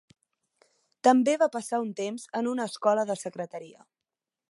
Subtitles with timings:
[1.09, 3.89] També va passar un temps en una escola de secretaria.